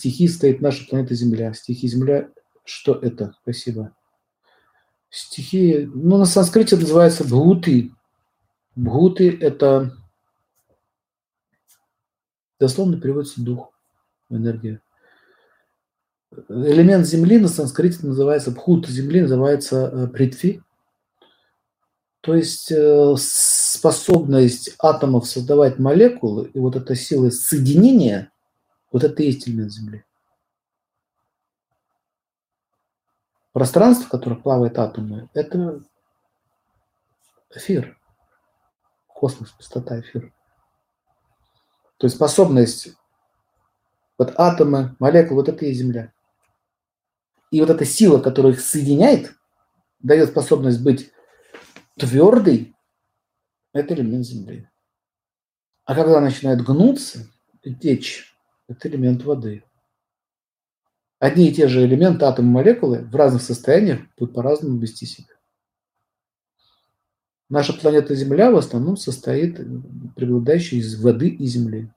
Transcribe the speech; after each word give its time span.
стихий 0.00 0.28
стоит 0.28 0.62
наша 0.62 0.86
планета 0.88 1.14
Земля. 1.14 1.52
Стихи 1.52 1.86
Земля, 1.86 2.30
что 2.64 2.94
это? 2.94 3.34
Спасибо. 3.42 3.94
Стихи, 5.10 5.90
ну, 5.92 6.16
на 6.16 6.24
санскрите 6.24 6.76
называется 6.76 7.24
бхуты. 7.24 7.92
Бхуты– 8.76 9.36
это 9.40 9.92
дословно 12.58 12.98
переводится 12.98 13.42
дух, 13.42 13.72
энергия. 14.30 14.80
Элемент 16.48 17.06
Земли 17.06 17.38
на 17.38 17.48
санскрите 17.48 18.06
называется 18.06 18.52
бхут, 18.52 18.88
Земли 18.88 19.20
называется 19.20 19.90
э, 19.92 20.06
притви. 20.06 20.62
То 22.22 22.34
есть 22.34 22.70
э, 22.70 23.14
способность 23.18 24.74
атомов 24.78 25.26
создавать 25.26 25.78
молекулы 25.78 26.50
и 26.54 26.58
вот 26.58 26.76
эта 26.76 26.94
сила 26.94 27.28
соединения, 27.30 28.29
вот 28.90 29.04
это 29.04 29.22
и 29.22 29.26
есть 29.26 29.48
элемент 29.48 29.72
Земли. 29.72 30.04
Пространство, 33.52 34.06
в 34.06 34.10
котором 34.10 34.42
плавают 34.42 34.78
атомы, 34.78 35.28
это 35.34 35.82
эфир, 37.50 37.98
космос, 39.08 39.50
пустота, 39.50 40.00
эфир. 40.00 40.32
То 41.96 42.06
есть 42.06 42.16
способность, 42.16 42.94
вот 44.16 44.32
атомы, 44.38 44.96
молекулы, 44.98 45.40
вот 45.40 45.48
это 45.48 45.64
и 45.64 45.68
есть 45.68 45.80
Земля. 45.80 46.12
И 47.50 47.60
вот 47.60 47.70
эта 47.70 47.84
сила, 47.84 48.20
которая 48.20 48.52
их 48.52 48.60
соединяет, 48.60 49.34
дает 49.98 50.30
способность 50.30 50.82
быть 50.82 51.12
твердой, 51.96 52.74
это 53.72 53.94
элемент 53.94 54.24
Земли. 54.24 54.68
А 55.84 55.94
когда 55.94 56.20
начинает 56.20 56.64
гнуться 56.64 57.28
течь, 57.80 58.29
это 58.70 58.88
элемент 58.88 59.24
воды. 59.24 59.64
Одни 61.18 61.48
и 61.48 61.52
те 61.52 61.68
же 61.68 61.84
элементы, 61.84 62.24
атомы, 62.24 62.50
молекулы 62.50 63.00
в 63.00 63.14
разных 63.14 63.42
состояниях 63.42 64.00
будут 64.16 64.34
по-разному 64.34 64.78
вести 64.78 65.06
себя. 65.06 65.26
Наша 67.48 67.72
планета 67.72 68.14
Земля 68.14 68.50
в 68.50 68.56
основном 68.56 68.96
состоит, 68.96 69.60
преобладающая 70.14 70.78
из 70.78 71.02
воды 71.02 71.28
и 71.28 71.46
земли. 71.46 71.90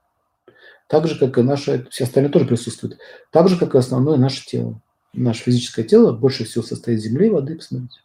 Так 0.90 1.08
же, 1.08 1.18
как 1.18 1.38
и 1.38 1.44
наше, 1.44 1.88
все 1.92 2.06
остальные 2.06 2.32
тоже 2.32 2.46
присутствуют. 2.46 2.98
Так 3.32 3.48
же, 3.48 3.58
как 3.58 3.76
и 3.76 3.78
основное 3.78 4.18
наше 4.18 4.46
тело. 4.46 4.82
Наше 5.14 5.44
физическое 5.44 5.84
тело 5.84 6.12
больше 6.12 6.44
всего 6.44 6.64
состоит 6.64 7.00
из 7.00 7.04
земли 7.04 7.28
и 7.28 7.30
воды, 7.30 7.56
посмотрите. 7.56 8.00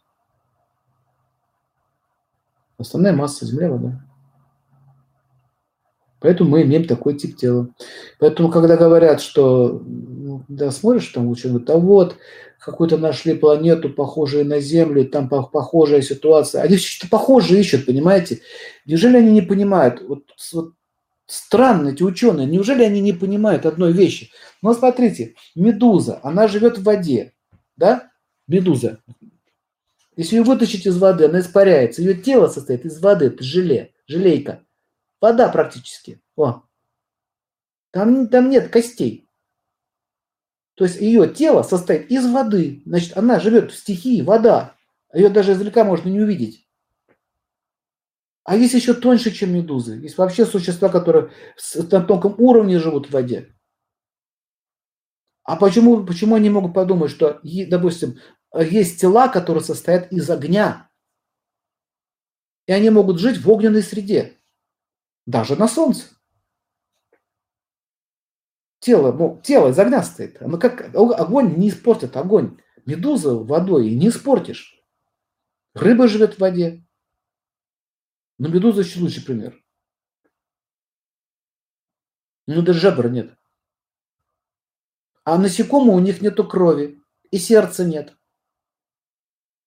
Основная 2.77 3.13
масса 3.13 3.47
земля, 3.47 3.69
вода. 3.69 4.08
Поэтому 6.19 6.49
мы 6.49 6.63
имеем 6.63 6.85
такой 6.85 7.17
тип 7.17 7.37
тела. 7.37 7.69
Поэтому, 8.19 8.49
когда 8.49 8.75
говорят, 8.75 9.21
что, 9.21 9.81
ну, 9.85 10.43
да, 10.47 10.71
смотришь, 10.71 11.07
там 11.07 11.29
ученый 11.29 11.53
говорит, 11.53 11.69
а 11.69 11.77
вот, 11.77 12.17
какую-то 12.59 12.97
нашли 12.97 13.35
планету, 13.35 13.89
похожую 13.89 14.45
на 14.45 14.59
Землю, 14.59 15.07
там 15.07 15.29
похожая 15.29 16.01
ситуация. 16.01 16.61
Они 16.61 16.77
что-то 16.77 17.09
похожие 17.09 17.61
ищут, 17.61 17.85
понимаете? 17.85 18.41
Неужели 18.85 19.17
они 19.17 19.31
не 19.31 19.41
понимают? 19.41 20.01
Вот, 20.01 20.23
вот 20.51 20.73
странно 21.25 21.89
эти 21.89 22.03
ученые, 22.03 22.47
неужели 22.47 22.83
они 22.83 22.99
не 22.99 23.13
понимают 23.13 23.65
одной 23.65 23.93
вещи? 23.93 24.29
Ну, 24.61 24.73
смотрите, 24.73 25.35
медуза, 25.55 26.19
она 26.23 26.47
живет 26.47 26.77
в 26.77 26.83
воде, 26.83 27.33
да? 27.77 28.09
Медуза. 28.47 28.99
Если 30.17 30.35
ее 30.35 30.43
вытащить 30.43 30.85
из 30.85 30.97
воды, 30.97 31.25
она 31.25 31.39
испаряется. 31.39 32.01
Ее 32.01 32.13
тело 32.13 32.47
состоит 32.47 32.83
из 32.83 32.99
воды, 32.99 33.27
это 33.27 33.41
желе, 33.41 33.93
желейка. 34.05 34.63
Вода 35.21 35.49
практически. 35.49 36.21
О. 36.35 36.63
Там, 37.91 38.27
там 38.27 38.49
нет 38.49 38.69
костей. 38.69 39.27
То 40.75 40.85
есть 40.85 41.01
ее 41.01 41.27
тело 41.27 41.63
состоит 41.63 42.09
из 42.09 42.25
воды. 42.25 42.81
Значит, 42.85 43.17
она 43.17 43.39
живет 43.39 43.71
в 43.71 43.75
стихии, 43.75 44.21
вода. 44.21 44.75
Ее 45.13 45.29
даже 45.29 45.51
издалека 45.51 45.83
можно 45.83 46.09
не 46.09 46.21
увидеть. 46.21 46.65
А 48.43 48.55
есть 48.55 48.73
еще 48.73 48.93
тоньше, 48.93 49.31
чем 49.31 49.53
медузы. 49.53 49.97
Есть 49.97 50.17
вообще 50.17 50.45
существа, 50.45 50.89
которые 50.89 51.31
на 51.75 52.01
тонком 52.01 52.35
уровне 52.37 52.79
живут 52.79 53.07
в 53.07 53.11
воде. 53.11 53.53
А 55.43 55.55
почему, 55.55 56.05
почему 56.05 56.35
они 56.35 56.49
могут 56.49 56.73
подумать, 56.73 57.11
что, 57.11 57.41
допустим, 57.43 58.17
есть 58.55 59.01
тела, 59.01 59.27
которые 59.27 59.63
состоят 59.63 60.11
из 60.11 60.29
огня, 60.29 60.89
и 62.67 62.71
они 62.71 62.89
могут 62.89 63.19
жить 63.19 63.37
в 63.37 63.49
огненной 63.49 63.83
среде, 63.83 64.38
даже 65.25 65.55
на 65.55 65.67
солнце 65.67 66.07
тело, 68.79 69.11
ну, 69.11 69.39
тело 69.43 69.69
из 69.69 69.79
огня 69.79 70.01
стоит. 70.01 70.41
Оно 70.41 70.57
как, 70.57 70.93
огонь 70.95 71.55
не 71.57 71.69
испортит 71.69 72.17
огонь. 72.17 72.57
Медуза 72.85 73.35
водой 73.35 73.91
не 73.91 74.09
испортишь. 74.09 74.81
Рыба 75.73 76.07
живет 76.07 76.35
в 76.35 76.39
воде. 76.39 76.83
Но 78.37 78.47
медуза 78.47 78.81
еще 78.81 78.99
лучший 78.99 79.23
пример. 79.23 79.61
Ну, 82.47 82.63
даже 82.63 82.79
жабр 82.79 83.09
нет. 83.09 83.37
А 85.23 85.37
насекомые 85.37 85.95
у 85.95 85.99
них 85.99 86.21
нету 86.21 86.47
крови. 86.47 86.99
И 87.29 87.37
сердца 87.37 87.85
нет. 87.85 88.17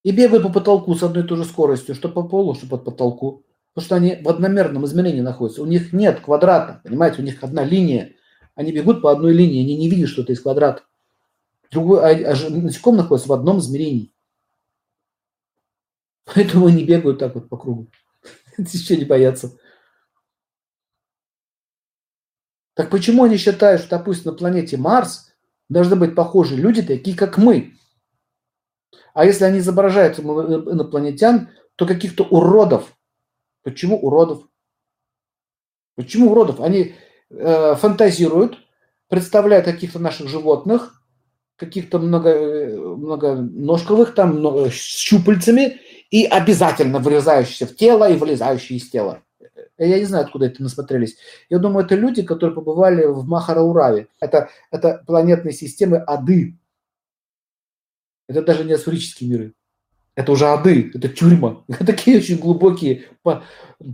И 0.02 0.10
бегают 0.10 0.42
по 0.42 0.52
потолку 0.52 0.96
с 0.96 1.02
одной 1.04 1.22
и 1.22 1.26
той 1.26 1.36
же 1.36 1.44
скоростью, 1.44 1.94
что 1.94 2.08
по 2.08 2.26
полу, 2.26 2.56
что 2.56 2.66
под 2.66 2.84
потолку. 2.84 3.46
Потому 3.74 3.86
что 3.86 3.96
они 3.96 4.16
в 4.22 4.28
одномерном 4.28 4.84
измерении 4.84 5.22
находятся. 5.22 5.62
У 5.62 5.66
них 5.66 5.92
нет 5.92 6.20
квадрата, 6.20 6.80
понимаете, 6.84 7.22
у 7.22 7.24
них 7.24 7.42
одна 7.42 7.64
линия. 7.64 8.14
Они 8.54 8.70
бегут 8.70 9.00
по 9.00 9.10
одной 9.10 9.32
линии, 9.32 9.62
они 9.62 9.76
не 9.76 9.88
видят, 9.88 10.10
что 10.10 10.22
это 10.22 10.32
из 10.32 10.40
квадрата. 10.40 10.82
Другой, 11.70 12.00
а, 12.00 12.32
а 12.32 12.50
насекомые 12.50 13.02
находятся 13.02 13.30
в 13.30 13.32
одном 13.32 13.60
измерении. 13.60 14.12
Поэтому 16.26 16.66
они 16.66 16.84
бегают 16.84 17.18
так 17.18 17.34
вот 17.34 17.48
по 17.48 17.56
кругу. 17.56 17.88
Еще 18.58 18.96
не 18.98 19.06
боятся. 19.06 19.56
Так 22.74 22.90
почему 22.90 23.24
они 23.24 23.38
считают, 23.38 23.80
что, 23.80 23.98
допустим, 23.98 24.32
на 24.32 24.36
планете 24.36 24.76
Марс 24.76 25.32
должны 25.68 25.96
быть 25.96 26.14
похожи 26.14 26.56
люди, 26.56 26.82
такие 26.82 27.16
как 27.16 27.38
мы? 27.38 27.74
А 29.14 29.24
если 29.24 29.44
они 29.44 29.58
изображают 29.58 30.18
инопланетян, 30.18 31.50
то 31.76 31.86
каких-то 31.86 32.24
уродов. 32.24 32.94
Почему 33.62 33.98
уродов? 33.98 34.48
Почему 35.94 36.30
уродов? 36.30 36.60
Они 36.60 36.94
э, 37.30 37.74
фантазируют, 37.76 38.58
представляют 39.08 39.66
каких-то 39.66 39.98
наших 39.98 40.28
животных, 40.28 41.02
каких-то 41.56 41.98
много, 41.98 42.30
э, 42.30 42.76
многоножковых, 42.76 44.14
там 44.14 44.38
много, 44.38 44.70
с 44.70 44.74
щупальцами, 44.74 45.80
и 46.10 46.24
обязательно 46.24 46.98
врезающиеся 46.98 47.66
в 47.66 47.76
тело 47.76 48.10
и 48.10 48.16
вылезающие 48.16 48.78
из 48.78 48.90
тела. 48.90 49.22
Э, 49.78 49.88
я 49.88 49.98
не 49.98 50.04
знаю, 50.06 50.24
откуда 50.24 50.46
это 50.46 50.62
насмотрелись. 50.62 51.16
Я 51.48 51.58
думаю, 51.58 51.84
это 51.84 51.94
люди, 51.94 52.22
которые 52.22 52.54
побывали 52.54 53.04
в 53.06 53.26
Махараураве. 53.26 54.08
Это, 54.20 54.50
это 54.70 55.02
планетные 55.06 55.52
системы 55.52 55.98
Ады. 55.98 56.58
Это 58.28 58.42
даже 58.42 58.64
не 58.64 58.72
асурические 58.72 59.30
миры. 59.30 59.54
Это 60.14 60.32
уже 60.32 60.46
ады, 60.46 60.90
это 60.92 61.08
тюрьма. 61.08 61.64
Такие 61.86 62.18
очень 62.18 62.38
глубокие, 62.38 63.04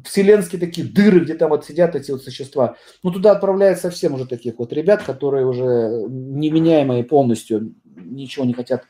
вселенские 0.04 0.60
такие 0.60 0.86
дыры, 0.86 1.20
где 1.20 1.34
там 1.34 1.50
вот 1.50 1.64
сидят 1.64 1.94
эти 1.94 2.10
вот 2.10 2.24
существа. 2.24 2.76
Ну, 3.02 3.12
туда 3.12 3.32
отправляют 3.32 3.78
совсем 3.78 4.14
уже 4.14 4.26
таких 4.26 4.58
вот 4.58 4.72
ребят, 4.72 5.04
которые 5.04 5.46
уже 5.46 6.06
неменяемые 6.08 7.04
полностью, 7.04 7.74
ничего 7.84 8.44
не 8.44 8.52
хотят 8.52 8.84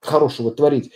хорошего 0.00 0.50
творить. 0.50 0.92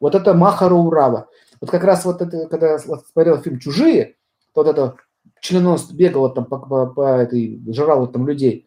Вот 0.00 0.14
это 0.14 0.34
Махара 0.34 0.74
Урава. 0.74 1.28
Вот 1.60 1.70
как 1.70 1.84
раз 1.84 2.04
вот 2.04 2.20
это, 2.20 2.48
когда 2.48 2.72
я 2.72 2.78
смотрел 2.78 3.40
фильм 3.40 3.60
«Чужие», 3.60 4.16
то 4.54 4.64
вот 4.64 4.68
это 4.68 4.96
членонос 5.40 5.92
бегал 5.92 6.32
там 6.34 6.46
по, 6.46 6.58
по, 6.58 6.86
по 6.86 7.20
этой, 7.20 7.60
жрал 7.72 8.08
там 8.08 8.26
людей. 8.26 8.66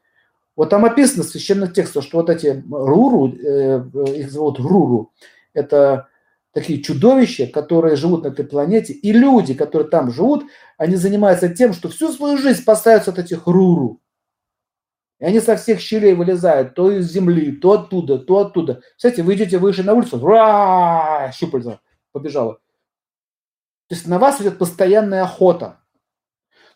Вот 0.55 0.69
там 0.69 0.85
описано 0.85 1.23
в 1.23 1.27
священных 1.27 1.73
текстах, 1.73 2.03
что 2.03 2.19
вот 2.19 2.29
эти 2.29 2.63
Руру, 2.69 3.33
э, 3.33 3.83
их 4.15 4.31
зовут 4.31 4.59
Руру, 4.59 5.11
это 5.53 6.07
такие 6.53 6.81
чудовища, 6.81 7.47
которые 7.47 7.95
живут 7.95 8.23
на 8.23 8.27
этой 8.27 8.45
планете, 8.45 8.93
и 8.93 9.11
люди, 9.11 9.53
которые 9.53 9.89
там 9.89 10.11
живут, 10.11 10.45
они 10.77 10.95
занимаются 10.95 11.49
тем, 11.49 11.73
что 11.73 11.89
всю 11.89 12.11
свою 12.11 12.37
жизнь 12.37 12.61
спасаются 12.61 13.11
от 13.11 13.19
этих 13.19 13.47
руру. 13.47 13.99
И 15.19 15.25
они 15.25 15.39
со 15.39 15.55
всех 15.55 15.79
щелей 15.79 16.13
вылезают, 16.13 16.75
то 16.75 16.91
из 16.91 17.11
земли, 17.11 17.53
то 17.53 17.73
оттуда, 17.73 18.19
то 18.19 18.39
оттуда. 18.39 18.81
Кстати, 18.95 19.21
вы 19.21 19.35
идете 19.35 19.57
выше 19.57 19.83
на 19.83 19.93
улицу, 19.93 20.19
щупальца 21.33 21.79
побежала. 22.11 22.59
То 23.89 23.95
есть 23.95 24.07
на 24.07 24.19
вас 24.19 24.39
идет 24.39 24.57
постоянная 24.57 25.23
охота. 25.23 25.79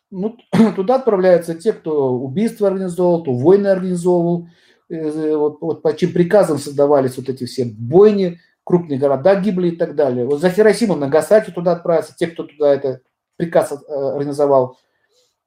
Ну, 0.10 0.38
туда 0.76 0.96
отправляются 0.96 1.54
те, 1.56 1.72
кто 1.74 2.14
убийство 2.14 2.68
организовал, 2.68 3.22
кто 3.22 3.34
войны 3.34 3.68
организовывал, 3.68 4.48
э, 4.90 5.36
вот, 5.36 5.62
вот 5.62 5.82
по 5.82 5.96
чьим 5.96 6.14
приказам 6.14 6.58
создавались 6.58 7.18
вот 7.18 7.30
эти 7.30 7.46
все 7.46 7.66
бойни, 7.66 8.40
крупные 8.68 9.00
города 9.00 9.40
гибли 9.40 9.70
и 9.70 9.76
так 9.78 9.96
далее. 9.96 10.26
Вот 10.26 10.42
за 10.42 10.50
Хиросиму, 10.50 10.98
Нагасаки 10.98 11.52
туда 11.52 11.72
отправятся, 11.72 12.14
те, 12.18 12.28
кто 12.28 12.44
туда 12.44 12.74
это 12.74 13.00
приказ 13.38 13.72
э, 13.72 13.94
организовал, 13.94 14.78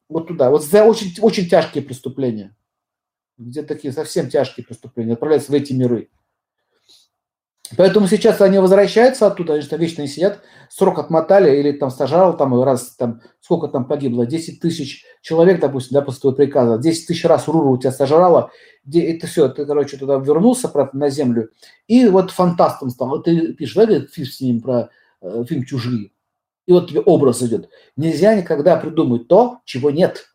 вот 0.08 0.28
туда. 0.28 0.48
Вот 0.48 0.64
за 0.64 0.84
очень, 0.84 1.12
очень 1.20 1.46
тяжкие 1.46 1.84
преступления. 1.84 2.56
где 3.36 3.62
такие 3.62 3.92
совсем 3.92 4.30
тяжкие 4.30 4.64
преступления, 4.64 5.12
отправляются 5.12 5.52
в 5.52 5.54
эти 5.54 5.74
миры. 5.74 6.08
Поэтому 7.76 8.08
сейчас 8.08 8.40
они 8.40 8.58
возвращаются 8.58 9.26
оттуда, 9.26 9.54
они 9.54 9.62
же 9.62 9.68
там 9.68 9.78
вечно 9.78 10.02
не 10.02 10.08
сидят, 10.08 10.40
срок 10.68 10.98
отмотали, 10.98 11.56
или 11.56 11.72
там 11.72 11.90
стажал, 11.90 12.36
там 12.36 12.60
раз, 12.62 12.96
там, 12.96 13.20
сколько 13.40 13.68
там 13.68 13.86
погибло, 13.86 14.26
10 14.26 14.60
тысяч 14.60 15.04
человек, 15.22 15.60
допустим, 15.60 15.94
да, 15.94 16.02
после 16.02 16.20
твоего 16.20 16.36
приказа, 16.36 16.78
10 16.78 17.06
тысяч 17.06 17.24
раз 17.24 17.46
Уруру 17.48 17.70
у 17.70 17.78
тебя 17.78 17.92
сожрало, 17.92 18.50
это 18.92 19.26
все, 19.28 19.48
ты, 19.48 19.66
короче, 19.66 19.96
туда 19.98 20.16
вернулся 20.16 20.68
правда, 20.68 20.96
на 20.98 21.10
землю, 21.10 21.50
и 21.86 22.06
вот 22.08 22.32
фантастом 22.32 22.90
стал. 22.90 23.22
Ты 23.22 23.52
пишешь, 23.52 23.74
да, 23.74 23.86
фильм 23.86 24.26
с 24.26 24.40
ним 24.40 24.60
про 24.60 24.90
э, 25.22 25.44
фильм 25.48 25.64
«Чужие», 25.64 26.10
и 26.66 26.72
вот 26.72 26.88
тебе 26.88 27.00
образ 27.00 27.42
идет. 27.42 27.68
Нельзя 27.96 28.34
никогда 28.34 28.76
придумать 28.76 29.28
то, 29.28 29.60
чего 29.64 29.90
нет. 29.90 30.26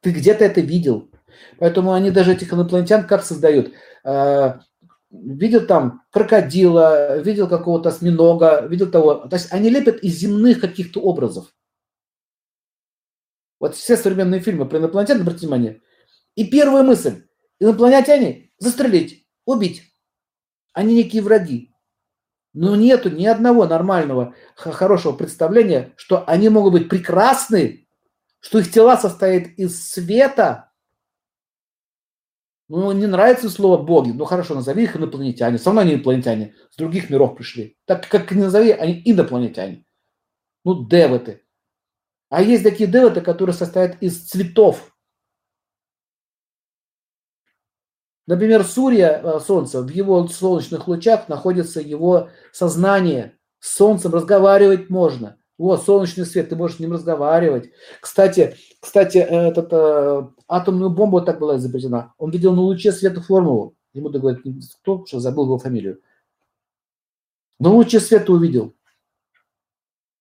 Ты 0.00 0.10
где-то 0.10 0.44
это 0.44 0.60
видел. 0.60 1.10
Поэтому 1.58 1.92
они 1.92 2.10
даже 2.10 2.32
этих 2.32 2.52
инопланетян 2.52 3.06
как 3.06 3.24
создают? 3.24 3.72
Видел 5.12 5.66
там 5.66 6.02
крокодила, 6.10 7.18
видел 7.18 7.46
какого-то 7.46 7.90
осьминога, 7.90 8.66
видел 8.66 8.90
того. 8.90 9.14
То 9.14 9.36
есть 9.36 9.52
они 9.52 9.68
лепят 9.68 9.98
из 10.02 10.14
земных 10.14 10.58
каких-то 10.58 11.00
образов. 11.00 11.54
Вот 13.60 13.76
все 13.76 13.96
современные 13.96 14.40
фильмы 14.40 14.66
про 14.66 14.78
инопланетян, 14.78 15.20
обратите 15.20 15.46
внимание. 15.46 15.82
И 16.34 16.46
первая 16.46 16.82
мысль. 16.82 17.26
Инопланетяне 17.60 18.50
застрелить, 18.58 19.28
убить. 19.44 19.82
Они 20.72 20.94
некие 20.94 21.22
враги. 21.22 21.74
Но 22.54 22.74
нету 22.74 23.10
ни 23.10 23.26
одного 23.26 23.66
нормального, 23.66 24.34
хорошего 24.56 25.12
представления, 25.12 25.92
что 25.96 26.24
они 26.26 26.48
могут 26.48 26.72
быть 26.72 26.88
прекрасны, 26.88 27.86
что 28.40 28.58
их 28.58 28.72
тела 28.72 28.96
состоят 28.96 29.46
из 29.58 29.90
света, 29.90 30.71
ну, 32.74 32.90
не 32.92 33.06
нравится 33.06 33.50
слово 33.50 33.76
боги. 33.82 34.12
Ну, 34.12 34.24
хорошо, 34.24 34.54
назови 34.54 34.84
их 34.84 34.96
инопланетяне. 34.96 35.58
Со 35.58 35.72
мной 35.72 35.84
они 35.84 35.94
инопланетяне. 35.94 36.54
С 36.70 36.76
других 36.76 37.10
миров 37.10 37.36
пришли. 37.36 37.76
Так 37.84 38.08
как 38.08 38.30
не 38.30 38.40
назови, 38.40 38.70
они 38.70 39.02
инопланетяне. 39.04 39.84
Ну, 40.64 40.88
девоты. 40.88 41.42
А 42.30 42.40
есть 42.40 42.64
такие 42.64 42.88
девоты, 42.88 43.20
которые 43.20 43.52
состоят 43.52 44.02
из 44.02 44.26
цветов. 44.26 44.96
Например, 48.26 48.64
Сурья, 48.64 49.20
э, 49.22 49.40
Солнце, 49.40 49.82
в 49.82 49.90
его 49.90 50.26
солнечных 50.28 50.88
лучах 50.88 51.28
находится 51.28 51.78
его 51.78 52.30
сознание. 52.52 53.38
С 53.58 53.76
Солнцем 53.76 54.14
разговаривать 54.14 54.88
можно. 54.88 55.36
Вот, 55.58 55.84
солнечный 55.84 56.26
свет, 56.26 56.48
ты 56.48 56.56
можешь 56.56 56.78
с 56.78 56.80
ним 56.80 56.92
разговаривать. 56.92 57.70
Кстати, 58.00 58.56
кстати, 58.80 59.18
этот, 59.18 59.72
э, 59.72 60.28
атомную 60.48 60.90
бомбу 60.90 61.20
так 61.20 61.38
была 61.38 61.56
изобретена. 61.56 62.14
Он 62.18 62.30
видел 62.30 62.54
на 62.54 62.62
луче 62.62 62.90
света 62.90 63.20
формулу. 63.20 63.76
Ему 63.92 64.08
говорит, 64.08 64.42
кто, 64.80 65.04
что 65.06 65.20
забыл 65.20 65.44
его 65.44 65.58
фамилию. 65.58 66.00
На 67.60 67.70
луче 67.70 68.00
света 68.00 68.32
увидел. 68.32 68.74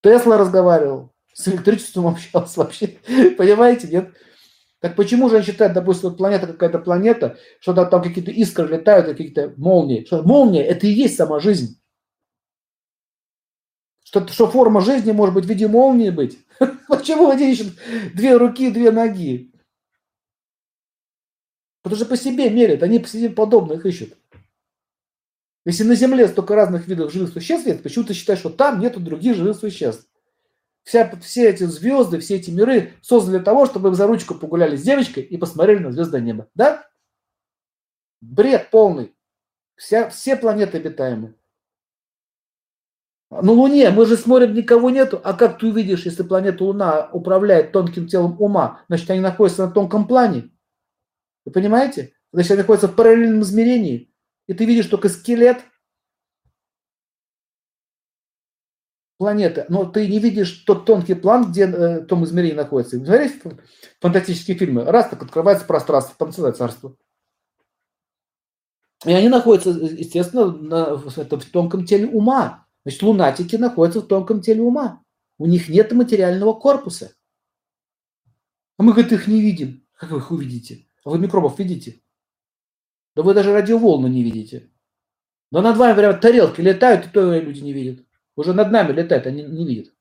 Тесла 0.03 0.37
разговаривал. 0.37 1.11
С 1.33 1.47
электричеством 1.47 2.07
общался 2.09 2.59
вообще. 2.59 2.99
Понимаете, 3.37 3.87
нет? 3.87 4.13
Так 4.79 4.95
почему 4.95 5.29
же 5.29 5.37
они 5.37 5.45
считают, 5.45 5.73
допустим, 5.73 6.09
вот 6.09 6.17
планета 6.17 6.47
какая-то 6.47 6.79
планета, 6.79 7.37
что 7.59 7.73
там 7.73 8.01
какие-то 8.01 8.31
искры 8.31 8.67
летают, 8.67 9.07
какие-то 9.07 9.53
молнии. 9.57 10.03
Что 10.05 10.23
молния– 10.23 10.63
это 10.67 10.87
и 10.87 10.91
есть 10.91 11.15
сама 11.15 11.39
жизнь. 11.39 11.80
Что, 14.11 14.27
что 14.27 14.51
форма 14.51 14.81
жизни 14.81 15.13
может 15.13 15.33
быть 15.33 15.45
в 15.45 15.47
виде 15.47 15.69
молнии 15.69 16.09
быть. 16.09 16.37
Почему 16.89 17.29
они 17.29 17.49
ищут 17.49 17.77
две 18.13 18.35
руки, 18.35 18.69
две 18.69 18.91
ноги? 18.91 19.53
Потому 21.81 21.95
что 21.95 22.05
по 22.05 22.17
себе 22.17 22.49
мерят, 22.49 22.83
они 22.83 22.99
по 22.99 23.07
себе 23.07 23.29
подобных 23.29 23.85
ищут. 23.85 24.17
Если 25.63 25.85
на 25.85 25.95
Земле 25.95 26.27
столько 26.27 26.55
разных 26.55 26.89
видов 26.89 27.13
живых 27.13 27.31
существ 27.31 27.65
нет, 27.65 27.83
почему 27.83 28.03
ты 28.03 28.13
считаешь, 28.13 28.39
что 28.39 28.49
там 28.49 28.81
нету 28.81 28.99
других 28.99 29.37
живых 29.37 29.55
существ? 29.55 30.05
Вся, 30.83 31.09
все 31.21 31.47
эти 31.47 31.63
звезды, 31.63 32.19
все 32.19 32.35
эти 32.35 32.51
миры 32.51 32.95
созданы 33.01 33.37
для 33.37 33.45
того, 33.45 33.65
чтобы 33.65 33.95
за 33.95 34.07
ручку 34.07 34.35
погуляли 34.35 34.75
с 34.75 34.81
девочкой 34.81 35.23
и 35.23 35.37
посмотрели 35.37 35.79
на 35.79 35.93
звездное 35.93 36.19
небо. 36.19 36.49
Да? 36.53 36.85
Бред 38.19 38.71
полный. 38.71 39.15
Вся, 39.77 40.09
все 40.09 40.35
планеты 40.35 40.79
обитаемые. 40.79 41.33
На 43.31 43.53
Луне 43.53 43.89
мы 43.91 44.05
же 44.05 44.17
смотрим, 44.17 44.53
никого 44.53 44.89
нету. 44.89 45.21
А 45.23 45.33
как 45.33 45.57
ты 45.57 45.67
увидишь, 45.67 46.05
если 46.05 46.21
планета 46.21 46.65
Луна 46.65 47.09
управляет 47.13 47.71
тонким 47.71 48.05
телом 48.05 48.35
ума, 48.39 48.81
значит, 48.89 49.09
они 49.09 49.21
находятся 49.21 49.65
на 49.65 49.71
тонком 49.71 50.05
плане. 50.05 50.51
Вы 51.45 51.53
понимаете? 51.53 52.13
Значит, 52.33 52.51
они 52.51 52.59
находятся 52.59 52.89
в 52.89 52.95
параллельном 52.95 53.41
измерении. 53.41 54.13
И 54.47 54.53
ты 54.53 54.65
видишь 54.65 54.87
только 54.87 55.07
скелет 55.07 55.59
планеты, 59.17 59.65
но 59.69 59.85
ты 59.85 60.09
не 60.09 60.19
видишь 60.19 60.51
тот 60.65 60.85
тонкий 60.85 61.13
план, 61.13 61.51
где 61.51 61.67
э, 61.67 62.01
том 62.01 62.25
измерении 62.25 62.55
находится. 62.55 62.97
Смотрите 62.97 63.59
фантастические 64.01 64.57
фильмы. 64.57 64.83
Раз 64.83 65.07
так 65.07 65.23
открывается 65.23 65.65
пространство, 65.65 66.15
там 66.17 66.33
целое 66.33 66.51
царство. 66.51 66.97
И 69.05 69.13
они 69.13 69.29
находятся, 69.29 69.69
естественно, 69.69 70.51
на, 70.51 71.01
это, 71.15 71.39
в 71.39 71.45
тонком 71.45 71.85
теле 71.85 72.07
ума. 72.07 72.67
Значит, 72.83 73.03
лунатики 73.03 73.55
находятся 73.55 74.01
в 74.01 74.07
тонком 74.07 74.41
теле 74.41 74.61
ума. 74.61 75.03
У 75.37 75.45
них 75.45 75.69
нет 75.69 75.91
материального 75.91 76.53
корпуса. 76.53 77.13
А 78.77 78.83
мы, 78.83 78.93
говорит, 78.93 79.11
их 79.11 79.27
не 79.27 79.41
видим. 79.41 79.85
Как 79.93 80.11
вы 80.11 80.17
их 80.17 80.31
увидите? 80.31 80.87
А 81.03 81.11
вы 81.11 81.19
микробов 81.19 81.59
видите? 81.59 82.01
Да 83.15 83.23
вы 83.23 83.33
даже 83.33 83.53
радиоволны 83.53 84.07
не 84.07 84.23
видите. 84.23 84.71
Да 85.51 85.61
над 85.61 85.77
вами 85.77 85.95
прямо 85.95 86.17
тарелки 86.17 86.61
летают, 86.61 87.05
и 87.05 87.09
то 87.09 87.37
люди 87.37 87.59
не 87.59 87.73
видят. 87.73 88.05
Уже 88.35 88.53
над 88.53 88.71
нами 88.71 88.93
летают, 88.93 89.27
они 89.27 89.43
не 89.43 89.67
видят. 89.67 89.93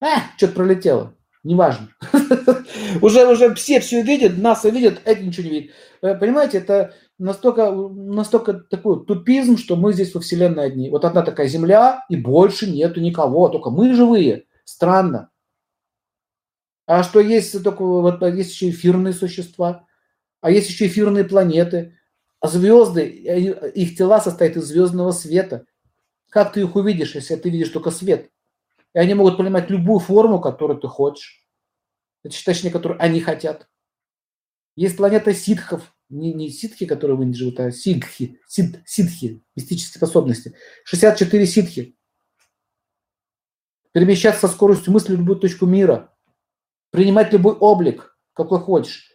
А, 0.00 0.36
что-то 0.36 0.54
пролетело. 0.54 1.14
Неважно. 1.44 1.88
уже, 3.00 3.26
уже 3.26 3.54
все 3.54 3.80
все 3.80 4.02
видят, 4.02 4.36
НАСА 4.36 4.70
видят, 4.70 5.00
это 5.04 5.22
ничего 5.22 5.44
не 5.44 5.50
видит. 5.50 5.74
Э, 6.02 6.14
понимаете, 6.16 6.58
это 6.58 6.94
настолько, 7.18 7.72
настолько 7.72 8.54
такой 8.54 9.04
тупизм, 9.04 9.56
что 9.56 9.76
мы 9.76 9.92
здесь 9.92 10.14
во 10.14 10.20
Вселенной 10.20 10.66
одни. 10.66 10.90
Вот 10.90 11.04
одна 11.04 11.22
такая 11.22 11.48
Земля, 11.48 12.04
и 12.08 12.16
больше 12.16 12.70
нету 12.70 13.00
никого, 13.00 13.48
только 13.48 13.70
мы 13.70 13.94
живые. 13.94 14.46
Странно. 14.64 15.30
А 16.86 17.02
что 17.02 17.20
есть 17.20 17.62
только 17.62 17.84
вот 17.84 18.22
есть 18.22 18.52
еще 18.52 18.70
эфирные 18.70 19.12
существа, 19.12 19.86
а 20.40 20.50
есть 20.50 20.70
еще 20.70 20.86
эфирные 20.86 21.24
планеты, 21.24 21.98
а 22.40 22.48
звезды, 22.48 23.06
их 23.06 23.96
тела 23.96 24.20
состоят 24.20 24.56
из 24.56 24.64
звездного 24.64 25.12
света. 25.12 25.66
Как 26.30 26.52
ты 26.52 26.60
их 26.60 26.76
увидишь, 26.76 27.14
если 27.14 27.36
ты 27.36 27.50
видишь 27.50 27.70
только 27.70 27.90
свет? 27.90 28.30
И 28.94 28.98
они 28.98 29.14
могут 29.14 29.36
принимать 29.36 29.70
любую 29.70 29.98
форму, 29.98 30.40
которую 30.40 30.80
ты 30.80 30.88
хочешь. 30.88 31.46
Точнее, 32.22 32.70
которую 32.70 33.02
они 33.02 33.20
хотят. 33.20 33.68
Есть 34.76 34.96
планета 34.96 35.34
ситхов, 35.34 35.94
не, 36.08 36.32
не 36.32 36.50
ситхи, 36.50 36.86
которые 36.86 37.16
в 37.16 37.22
Индии 37.22 37.38
живут, 37.38 37.60
а 37.60 37.70
ситхи, 37.70 38.40
сит, 38.46 38.80
ситхи, 38.86 39.42
мистические 39.56 39.98
способности. 39.98 40.54
64 40.84 41.46
ситхи. 41.46 41.96
Перемещаться 43.92 44.46
со 44.46 44.52
скоростью 44.52 44.92
мысли 44.92 45.14
в 45.14 45.18
любую 45.18 45.38
точку 45.38 45.66
мира. 45.66 46.14
Принимать 46.90 47.32
любой 47.32 47.54
облик, 47.54 48.16
какой 48.32 48.60
хочешь. 48.60 49.10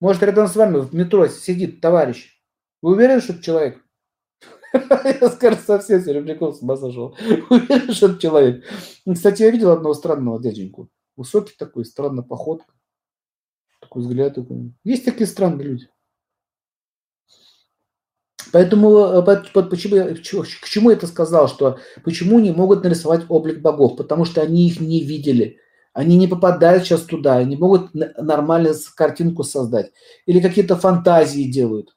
Может, 0.00 0.22
рядом 0.22 0.48
с 0.48 0.56
вами 0.56 0.78
в 0.78 0.94
метро 0.94 1.26
сидит 1.28 1.80
товарищ. 1.80 2.42
Вы 2.80 2.92
уверены, 2.92 3.20
что 3.20 3.32
это 3.32 3.42
человек? 3.42 3.84
Я, 4.72 5.30
скажу, 5.30 5.58
совсем 5.64 6.02
Серебряков 6.02 6.56
с 6.56 6.62
ума 6.62 6.76
сошел. 6.76 7.16
Уверен, 7.50 7.92
что 7.92 8.08
это 8.08 8.18
человек. 8.20 8.64
Кстати, 9.10 9.42
я 9.42 9.50
видел 9.50 9.70
одного 9.70 9.94
странного 9.94 10.40
дяденьку. 10.42 10.88
Высокий 11.14 11.54
такой, 11.58 11.84
странная 11.84 12.24
походка. 12.24 12.72
Такой 13.80 14.02
взгляд. 14.02 14.34
Такой. 14.34 14.72
Есть 14.82 15.04
такие 15.04 15.26
странные 15.26 15.68
люди. 15.68 15.88
Поэтому 18.50 18.98
э, 19.06 19.22
почему, 19.22 20.42
к 20.42 20.68
чему 20.68 20.90
я 20.90 20.96
это 20.96 21.06
сказал, 21.06 21.48
что 21.48 21.78
почему 22.04 22.40
не 22.40 22.50
могут 22.50 22.82
нарисовать 22.82 23.24
облик 23.28 23.60
богов? 23.60 23.96
Потому 23.96 24.24
что 24.24 24.42
они 24.42 24.68
их 24.68 24.80
не 24.80 25.04
видели. 25.04 25.58
Они 25.92 26.16
не 26.16 26.26
попадают 26.26 26.84
сейчас 26.84 27.02
туда, 27.02 27.36
они 27.36 27.56
могут 27.56 27.90
нормально 27.92 28.72
картинку 28.96 29.44
создать. 29.44 29.92
Или 30.24 30.40
какие-то 30.40 30.76
фантазии 30.76 31.50
делают. 31.50 31.94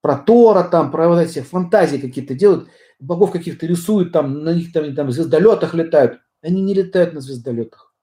Про 0.00 0.16
Тора 0.16 0.64
там, 0.64 0.90
про 0.90 1.08
вот 1.08 1.18
эти 1.20 1.40
фантазии 1.40 1.98
какие-то 1.98 2.34
делают. 2.34 2.68
Богов 2.98 3.32
каких-то 3.32 3.66
рисуют, 3.66 4.12
там, 4.12 4.42
на 4.42 4.54
них 4.54 4.72
там, 4.72 4.94
там 4.94 5.10
звездолетах 5.10 5.74
летают. 5.74 6.20
Они 6.40 6.62
не 6.62 6.74
летают 6.74 7.12
на 7.12 7.20
звездолетах. 7.20 7.94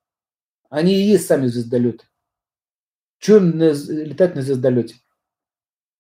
Они 0.70 0.94
и 0.94 1.08
есть 1.08 1.28
сами 1.28 1.48
звездолеты. 1.48 2.06
Чего 3.20 3.38
летать 3.40 4.36
на 4.36 4.42
звездолете? 4.42 4.96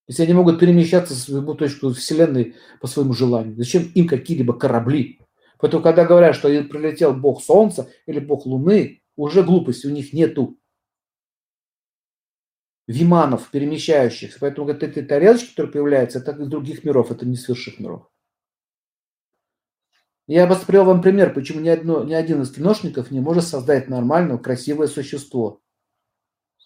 Если 0.07 0.23
они 0.23 0.33
могут 0.33 0.59
перемещаться 0.59 1.13
в 1.13 1.35
любую 1.35 1.57
точку 1.57 1.93
Вселенной 1.93 2.55
по 2.79 2.87
своему 2.87 3.13
желанию, 3.13 3.55
зачем 3.55 3.83
им 3.95 4.07
какие-либо 4.07 4.53
корабли? 4.57 5.19
Поэтому, 5.59 5.83
когда 5.83 6.05
говорят, 6.05 6.35
что 6.35 6.49
прилетел 6.63 7.13
бог 7.13 7.43
Солнца 7.43 7.89
или 8.07 8.19
бог 8.19 8.45
Луны, 8.45 9.01
уже 9.15 9.43
глупости 9.43 9.87
у 9.87 9.91
них 9.91 10.13
нету. 10.13 10.57
виманов, 12.87 13.49
перемещающихся. 13.51 14.37
Поэтому 14.39 14.67
вот 14.67 14.83
эти 14.83 15.01
тарелочки, 15.01 15.49
которые 15.49 15.71
появляются, 15.73 16.19
это 16.19 16.31
из 16.31 16.47
других 16.47 16.83
миров, 16.83 17.11
это 17.11 17.25
не 17.25 17.35
с 17.35 17.47
миров. 17.79 18.09
Я 20.27 20.47
привел 20.47 20.85
вам 20.85 21.01
пример, 21.01 21.33
почему 21.33 21.59
ни, 21.59 21.69
одно, 21.69 22.03
ни 22.03 22.13
один 22.13 22.41
из 22.41 22.51
киношников 22.51 23.11
не 23.11 23.19
может 23.19 23.43
создать 23.43 23.89
нормальное, 23.89 24.37
красивое 24.37 24.87
существо 24.87 25.61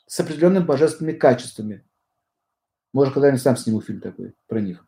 с 0.07 0.19
определенными 0.19 0.65
божественными 0.65 1.17
качествами. 1.17 1.84
Может, 2.95 3.13
когда-нибудь 3.13 3.41
сам 3.41 3.57
сниму 3.57 3.81
фильм 3.81 3.99
такой 3.99 4.35
про 4.47 4.61
них, 4.61 4.87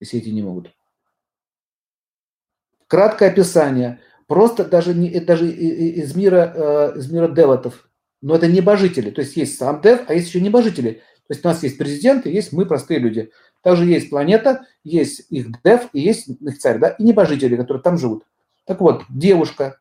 если 0.00 0.18
эти 0.18 0.30
не 0.30 0.42
могут. 0.42 0.74
Краткое 2.88 3.30
описание. 3.30 4.00
Просто 4.26 4.64
даже, 4.64 4.92
не, 4.92 5.20
даже 5.20 5.48
из 5.48 6.16
мира, 6.16 6.52
э, 6.52 6.98
из 6.98 7.08
мира 7.12 7.28
девотов. 7.28 7.88
Но 8.22 8.34
это 8.34 8.48
небожители. 8.48 9.12
То 9.12 9.20
есть 9.20 9.36
есть 9.36 9.56
сам 9.56 9.80
дев, 9.80 10.00
а 10.08 10.14
есть 10.14 10.26
еще 10.26 10.40
небожители. 10.40 10.94
То 11.28 11.34
есть 11.34 11.44
у 11.44 11.48
нас 11.48 11.62
есть 11.62 11.78
президент 11.78 12.26
и 12.26 12.32
есть 12.32 12.52
мы, 12.52 12.66
простые 12.66 12.98
люди. 12.98 13.30
Также 13.62 13.84
есть 13.84 14.10
планета, 14.10 14.66
есть 14.82 15.30
их 15.30 15.62
дев 15.62 15.90
и 15.92 16.00
есть 16.00 16.26
их 16.26 16.58
царь, 16.58 16.80
да, 16.80 16.88
и 16.88 17.04
небожители, 17.04 17.54
которые 17.54 17.84
там 17.84 17.98
живут. 17.98 18.26
Так 18.64 18.80
вот, 18.80 19.04
девушка, 19.08 19.78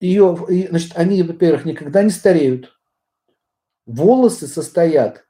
ее, 0.00 0.36
значит, 0.70 0.96
они, 0.96 1.22
во-первых, 1.22 1.64
никогда 1.64 2.02
не 2.02 2.10
стареют. 2.10 2.76
Волосы 3.86 4.48
состоят 4.48 5.27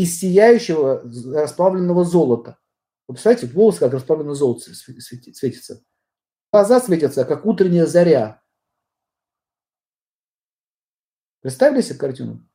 из 0.00 0.18
сияющего 0.18 1.02
расплавленного 1.34 2.04
золота. 2.04 2.58
Вы 3.06 3.14
представляете, 3.14 3.48
волосы 3.48 3.80
как 3.80 3.92
расплавленное 3.92 4.34
золото 4.34 4.72
светится. 4.72 5.84
Глаза 6.52 6.80
светятся, 6.80 7.24
как 7.24 7.44
утренняя 7.44 7.84
заря. 7.84 8.42
Представили 11.42 11.82
себе 11.82 11.98
картину? 11.98 12.48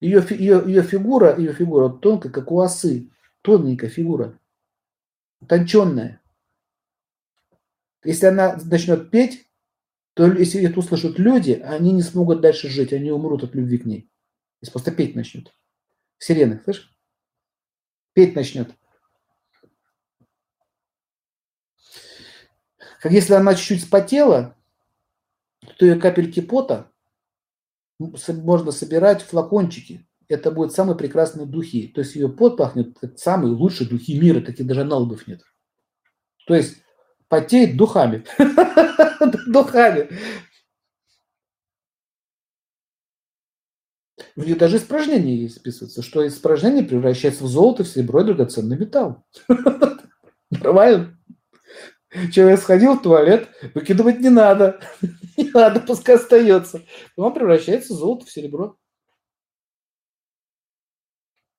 Ее, 0.00 0.24
ее, 0.30 0.62
ее 0.66 0.82
фигура, 0.82 1.38
ее 1.38 1.52
фигура 1.52 1.90
тонкая, 1.90 2.32
как 2.32 2.50
у 2.50 2.58
осы. 2.58 3.10
Тоненькая 3.42 3.88
фигура. 3.88 4.38
Утонченная. 5.40 6.20
Если 8.02 8.26
она 8.26 8.58
начнет 8.64 9.10
петь, 9.10 9.48
то 10.14 10.26
если 10.26 10.62
это 10.64 10.80
услышат 10.80 11.18
люди, 11.18 11.52
они 11.52 11.92
не 11.92 12.02
смогут 12.02 12.40
дальше 12.40 12.68
жить, 12.68 12.92
они 12.92 13.12
умрут 13.12 13.44
от 13.44 13.54
любви 13.54 13.78
к 13.78 13.86
ней. 13.86 14.10
Если 14.60 14.72
просто 14.72 14.90
петь 14.90 15.14
начнет. 15.14 15.52
Сирены, 16.18 16.60
слышишь? 16.64 16.94
Петь 18.12 18.34
начнет. 18.34 18.74
Как 23.00 23.12
если 23.12 23.34
она 23.34 23.54
чуть-чуть 23.54 23.84
спотела, 23.84 24.56
то 25.78 25.86
ее 25.86 26.00
капельки 26.00 26.40
пота 26.40 26.90
можно 27.98 28.72
собирать 28.72 29.22
флакончики. 29.22 30.06
Это 30.28 30.50
будут 30.50 30.72
самые 30.72 30.96
прекрасные 30.96 31.46
духи. 31.46 31.88
То 31.88 32.00
есть 32.00 32.14
ее 32.14 32.28
пот 32.28 32.56
пахнет 32.56 32.98
как 32.98 33.18
самые 33.18 33.54
лучшие 33.54 33.88
духи 33.88 34.18
мира. 34.18 34.40
Таких 34.40 34.66
даже 34.66 34.82
аналогов 34.82 35.26
нет. 35.26 35.42
То 36.46 36.54
есть 36.54 36.82
потеет 37.28 37.76
духами. 37.76 38.24
Духами. 39.46 40.08
У 44.38 44.42
нее 44.42 44.54
даже 44.54 44.76
испражнения 44.76 45.34
есть 45.34 45.56
списывается, 45.56 46.00
что 46.00 46.24
испражнение 46.24 46.84
превращается 46.84 47.42
в 47.42 47.48
золото, 47.48 47.82
в 47.82 47.88
серебро 47.88 48.20
и 48.20 48.24
драгоценный 48.24 48.78
металл. 48.78 49.26
Нормально? 50.50 51.18
Человек 52.32 52.60
сходил 52.60 52.94
в 52.94 53.02
туалет, 53.02 53.48
выкидывать 53.74 54.20
не 54.20 54.28
надо. 54.28 54.80
Не 55.36 55.50
надо, 55.50 55.80
пускай 55.80 56.14
остается. 56.14 56.84
Он 57.16 57.34
превращается 57.34 57.94
в 57.94 57.96
золото, 57.96 58.26
в 58.26 58.30
серебро. 58.30 58.76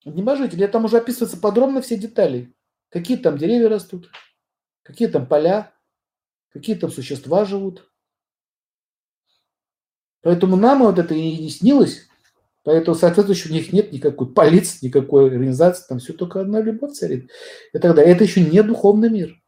Небожители, 0.06 0.66
там 0.66 0.86
уже 0.86 1.00
описываются 1.00 1.38
подробно 1.38 1.82
все 1.82 1.98
детали. 1.98 2.56
Какие 2.88 3.18
там 3.18 3.38
деревья 3.38 3.68
растут, 3.68 4.10
какие 4.84 5.10
там 5.10 5.28
поля, 5.28 5.74
какие 6.54 6.78
там 6.78 6.92
существа 6.92 7.44
живут. 7.44 7.92
Поэтому 10.22 10.56
нам 10.56 10.80
вот 10.80 10.98
это 10.98 11.14
и 11.14 11.44
не 11.44 11.50
снилось. 11.50 12.09
Поэтому, 12.64 12.96
соответственно, 12.96 13.56
у 13.56 13.58
них 13.58 13.74
нет 13.74 13.92
никакой 13.94 14.32
полиции, 14.34 14.88
никакой 14.88 15.28
организации, 15.28 15.86
там 15.88 16.00
все 16.00 16.14
только 16.14 16.42
одна 16.42 16.62
любовь 16.62 16.94
царит. 16.94 17.32
И 17.74 17.80
тогда 17.80 18.02
это 18.02 18.24
еще 18.24 18.42
не 18.42 18.62
духовный 18.64 19.10
мир. 19.10 19.42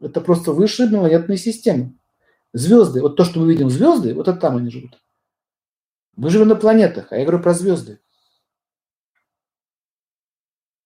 Это 0.00 0.20
просто 0.20 0.52
высшие 0.52 0.88
планетные 0.88 1.38
системы. 1.38 1.94
Звезды, 2.52 3.02
вот 3.02 3.16
то, 3.16 3.24
что 3.24 3.40
мы 3.40 3.52
видим 3.52 3.68
звезды, 3.68 4.14
вот 4.14 4.28
это 4.28 4.38
там 4.38 4.56
они 4.56 4.70
живут. 4.70 4.98
Мы 6.16 6.30
живем 6.30 6.48
на 6.48 6.56
планетах, 6.56 7.12
а 7.12 7.16
я 7.16 7.24
говорю 7.24 7.42
про 7.42 7.52
звезды. 7.52 8.00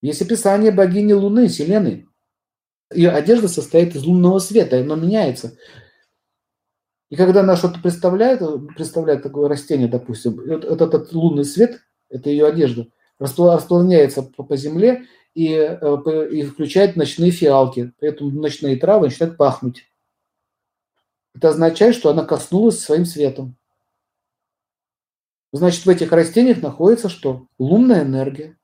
Есть 0.01 0.21
описание 0.21 0.71
богини 0.71 1.13
Луны, 1.13 1.47
Селены. 1.47 2.07
Ее 2.93 3.11
одежда 3.11 3.47
состоит 3.47 3.95
из 3.95 4.03
лунного 4.03 4.39
света, 4.39 4.79
оно 4.79 4.95
меняется. 4.95 5.57
И 7.11 7.17
когда 7.17 7.41
она 7.41 7.57
что-то 7.57 7.77
представляет, 7.81 8.39
представляет 8.73 9.21
такое 9.21 9.49
растение, 9.49 9.89
допустим, 9.89 10.37
вот 10.37 10.81
этот 10.81 11.11
лунный 11.11 11.43
свет, 11.43 11.81
это 12.09 12.29
ее 12.29 12.47
одежда, 12.47 12.87
расплавляется 13.19 14.23
по, 14.23 14.43
по 14.43 14.55
земле 14.55 15.05
и, 15.35 15.49
э, 15.49 16.29
и 16.31 16.43
включает 16.43 16.95
ночные 16.95 17.31
фиалки. 17.31 17.91
Поэтому 17.99 18.31
ночные 18.31 18.77
травы 18.77 19.07
начинают 19.07 19.35
пахнуть. 19.35 19.91
Это 21.35 21.49
означает, 21.49 21.95
что 21.95 22.09
она 22.09 22.23
коснулась 22.23 22.79
своим 22.79 23.03
светом. 23.03 23.57
Значит, 25.51 25.85
в 25.85 25.89
этих 25.89 26.13
растениях 26.13 26.61
находится 26.61 27.09
что? 27.09 27.45
Лунная 27.59 28.03
энергия. 28.03 28.57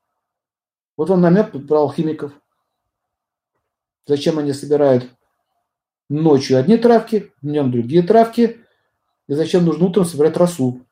Вот 0.95 1.09
вам 1.09 1.19
намек 1.19 1.51
про 1.67 1.81
алхимиков. 1.81 2.31
Зачем 4.05 4.39
они 4.39 4.53
собирают 4.53 5.09
ночью 6.09 6.57
одни 6.57 6.77
травки, 6.77 7.31
днем 7.41 7.71
другие 7.71 8.03
травки, 8.03 8.59
и 9.27 9.33
зачем 9.33 9.65
нужно 9.65 9.85
утром 9.85 10.05
собирать 10.05 10.37
росу 10.37 10.85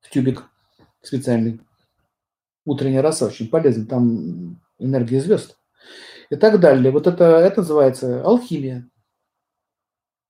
в 0.00 0.10
тюбик 0.10 0.44
специальный. 1.02 1.60
Утренняя 2.64 3.02
роса 3.02 3.26
очень 3.26 3.48
полезна, 3.48 3.86
там 3.86 4.60
энергия 4.78 5.20
звезд. 5.20 5.58
И 6.28 6.36
так 6.36 6.60
далее. 6.60 6.92
Вот 6.92 7.06
это, 7.06 7.24
это 7.24 7.60
называется 7.62 8.22
алхимия. 8.22 8.88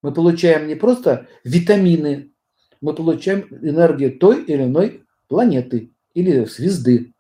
Мы 0.03 0.15
получаем 0.15 0.67
не 0.67 0.75
просто 0.75 1.27
витамины, 1.45 2.33
мы 2.81 2.95
получаем 2.95 3.47
энергию 3.63 4.19
той 4.19 4.43
или 4.45 4.65
иной 4.65 5.05
планеты 5.29 5.93
или 6.15 6.45
звезды. 6.45 7.13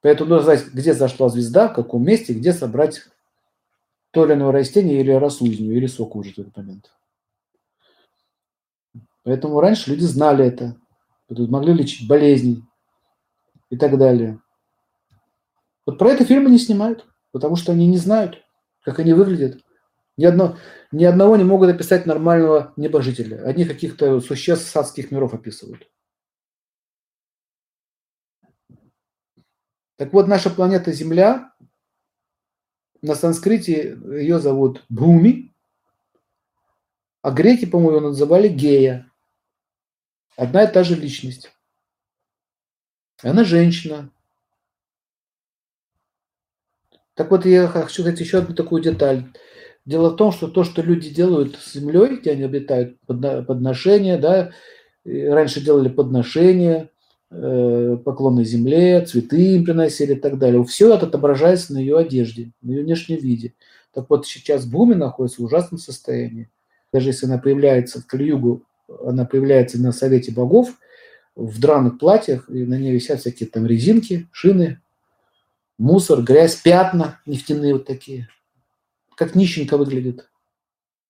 Поэтому 0.00 0.30
нужно 0.30 0.44
знать, 0.44 0.72
где 0.72 0.94
зашла 0.94 1.28
звезда, 1.28 1.68
в 1.68 1.74
каком 1.74 2.04
месте, 2.04 2.32
где 2.32 2.52
собрать 2.52 3.02
то 4.10 4.24
или 4.24 4.34
иное 4.34 4.52
растение 4.52 5.00
или 5.00 5.10
росу 5.10 5.46
из 5.46 5.58
нее, 5.58 5.76
или 5.76 5.86
сок 5.86 6.16
уже 6.16 6.32
в 6.32 6.38
этот 6.38 6.56
момент. 6.56 6.92
Поэтому 9.24 9.60
раньше 9.60 9.90
люди 9.90 10.04
знали 10.04 10.46
это, 10.46 10.76
могли 11.28 11.74
лечить 11.74 12.08
болезни 12.08 12.62
и 13.70 13.76
так 13.76 13.98
далее. 13.98 14.40
Вот 15.84 15.98
про 15.98 16.10
это 16.10 16.24
фильмы 16.24 16.50
не 16.50 16.58
снимают, 16.58 17.06
потому 17.32 17.56
что 17.56 17.72
они 17.72 17.86
не 17.86 17.98
знают, 17.98 18.42
как 18.82 19.00
они 19.00 19.12
выглядят. 19.12 19.62
Ни, 20.16 20.24
одно, 20.24 20.56
ни 20.90 21.04
одного 21.04 21.36
не 21.36 21.44
могут 21.44 21.70
описать 21.70 22.06
нормального 22.06 22.72
небожителя. 22.76 23.44
Одни 23.44 23.64
каких-то 23.64 24.20
существ 24.20 24.68
садских 24.68 25.10
миров 25.10 25.34
описывают. 25.34 25.88
Так 29.98 30.12
вот, 30.12 30.28
наша 30.28 30.48
планета 30.48 30.92
Земля, 30.92 31.52
на 33.02 33.16
санскрите 33.16 33.98
ее 34.06 34.38
зовут 34.38 34.84
Бхуми, 34.88 35.52
а 37.20 37.32
греки, 37.32 37.66
по-моему, 37.66 38.00
называли 38.00 38.46
Гея. 38.46 39.10
Одна 40.36 40.62
и 40.62 40.72
та 40.72 40.84
же 40.84 40.94
личность. 40.94 41.50
Она 43.22 43.42
женщина. 43.42 44.12
Так 47.14 47.32
вот, 47.32 47.44
я 47.44 47.66
хочу 47.66 48.02
сказать 48.02 48.20
еще 48.20 48.38
одну 48.38 48.54
такую 48.54 48.80
деталь. 48.80 49.24
Дело 49.84 50.10
в 50.10 50.16
том, 50.16 50.30
что 50.30 50.46
то, 50.46 50.62
что 50.62 50.80
люди 50.80 51.10
делают 51.10 51.56
с 51.56 51.72
землей, 51.72 52.18
где 52.18 52.32
они 52.32 52.44
обитают, 52.44 53.00
подношения, 53.00 54.16
да, 54.16 54.52
раньше 55.04 55.60
делали 55.60 55.88
подношения, 55.88 56.92
Э, 57.30 57.98
поклоны 58.02 58.42
земле, 58.42 59.04
цветы 59.04 59.56
им 59.56 59.64
приносили 59.64 60.14
и 60.14 60.18
так 60.18 60.38
далее. 60.38 60.64
Все 60.64 60.94
это 60.94 61.04
отображается 61.04 61.74
на 61.74 61.78
ее 61.78 61.98
одежде, 61.98 62.52
на 62.62 62.70
ее 62.70 62.82
внешнем 62.82 63.18
виде. 63.18 63.52
Так 63.92 64.08
вот, 64.08 64.26
сейчас 64.26 64.64
Буми 64.64 64.94
находится 64.94 65.42
в 65.42 65.44
ужасном 65.44 65.78
состоянии. 65.78 66.48
Даже 66.90 67.10
если 67.10 67.26
она 67.26 67.36
появляется 67.36 68.00
в 68.00 68.06
Калиюгу, 68.06 68.62
она 69.04 69.26
появляется 69.26 69.78
на 69.78 69.92
Совете 69.92 70.32
Богов 70.32 70.70
в 71.36 71.60
драных 71.60 71.98
платьях, 71.98 72.48
и 72.48 72.64
на 72.64 72.78
ней 72.78 72.92
висят 72.92 73.20
всякие 73.20 73.50
там 73.50 73.66
резинки, 73.66 74.26
шины, 74.32 74.80
мусор, 75.76 76.22
грязь, 76.22 76.56
пятна 76.56 77.20
нефтяные 77.26 77.74
вот 77.74 77.84
такие. 77.84 78.28
Как 79.14 79.34
нищенко 79.34 79.76
выглядит. 79.76 80.30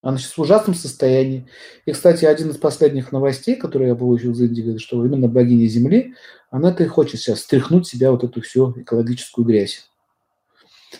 Она 0.01 0.17
сейчас 0.17 0.37
в 0.37 0.41
ужасном 0.41 0.75
состоянии. 0.75 1.47
И, 1.85 1.91
кстати, 1.91 2.23
один 2.23 2.49
из 2.51 2.57
последних 2.57 3.11
новостей, 3.11 3.55
который 3.55 3.87
я 3.87 3.95
получил 3.95 4.31
из 4.31 4.41
Индии, 4.41 4.77
что 4.77 5.05
именно 5.05 5.27
богиня 5.27 5.67
Земли, 5.67 6.13
она-то 6.49 6.83
и 6.83 6.87
хочет 6.87 7.19
сейчас 7.19 7.41
стряхнуть 7.41 7.87
себя 7.87 8.11
вот 8.11 8.23
эту 8.23 8.41
всю 8.41 8.71
экологическую 8.79 9.45
грязь. 9.45 9.89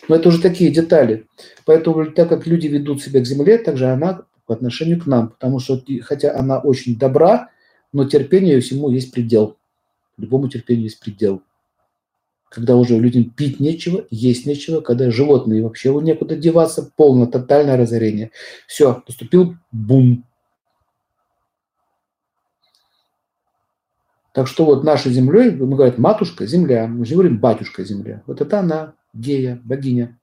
Но 0.08 0.16
это 0.16 0.28
уже 0.28 0.40
такие 0.40 0.70
детали. 0.70 1.26
Поэтому, 1.64 2.12
так 2.12 2.28
как 2.28 2.46
люди 2.46 2.66
ведут 2.66 3.02
себя 3.02 3.20
к 3.20 3.26
Земле, 3.26 3.58
так 3.58 3.76
же 3.76 3.86
она 3.86 4.24
по 4.46 4.54
отношению 4.54 5.00
к 5.00 5.06
нам. 5.06 5.30
Потому 5.30 5.60
что, 5.60 5.82
хотя 6.02 6.38
она 6.38 6.58
очень 6.58 6.98
добра, 6.98 7.48
но 7.92 8.04
терпению 8.04 8.60
всему 8.60 8.90
есть 8.90 9.12
предел. 9.12 9.56
Любому 10.18 10.48
терпению 10.48 10.84
есть 10.84 11.00
предел 11.00 11.42
когда 12.50 12.74
уже 12.74 12.98
людям 12.98 13.30
пить 13.30 13.60
нечего, 13.60 14.06
есть 14.10 14.44
нечего, 14.44 14.80
когда 14.80 15.10
животные 15.10 15.62
вообще 15.62 15.94
некуда 16.02 16.36
деваться, 16.36 16.90
полное 16.96 17.28
тотальное 17.28 17.76
разорение. 17.76 18.32
Все, 18.66 19.02
наступил 19.06 19.54
бум. 19.70 20.26
Так 24.32 24.48
что 24.48 24.64
вот 24.64 24.82
нашей 24.82 25.12
землей, 25.12 25.52
мы 25.52 25.76
говорим, 25.76 26.02
матушка 26.02 26.44
земля, 26.44 26.88
мы 26.88 27.04
же 27.04 27.14
говорим 27.14 27.38
батюшка 27.38 27.84
земля. 27.84 28.22
Вот 28.26 28.40
это 28.40 28.58
она, 28.58 28.94
гея, 29.14 29.60
богиня. 29.64 30.18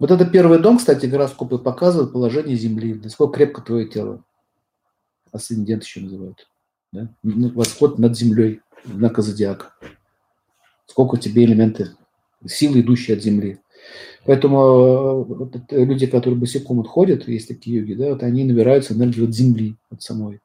Вот 0.00 0.10
это 0.10 0.24
первый 0.26 0.58
дом, 0.58 0.78
кстати, 0.78 1.06
гороскопы 1.06 1.58
показывают 1.58 2.12
положение 2.12 2.56
Земли, 2.56 2.94
насколько 2.94 3.34
крепко 3.34 3.62
твое 3.62 3.88
тело. 3.88 4.24
Асцендент 5.32 5.82
еще 5.82 6.00
называют 6.00 6.48
да? 6.92 7.08
восход 7.22 7.98
над 7.98 8.16
землей, 8.16 8.60
знака 8.84 9.22
зодиака. 9.22 9.72
Сколько 10.86 11.14
у 11.14 11.18
тебя 11.18 11.44
элементы 11.44 11.90
силы, 12.46 12.80
идущие 12.80 13.16
от 13.16 13.22
земли. 13.22 13.58
Поэтому 14.24 14.58
э, 14.58 15.24
вот 15.24 15.56
люди, 15.70 16.06
которые 16.06 16.38
босиком 16.38 16.82
ходят, 16.84 17.26
есть 17.28 17.48
такие 17.48 17.78
йоги, 17.78 17.94
да, 17.94 18.10
вот 18.10 18.22
они 18.22 18.44
набираются 18.44 18.94
энергию 18.94 19.26
от 19.26 19.34
земли, 19.34 19.76
от 19.90 20.02
самой. 20.02 20.40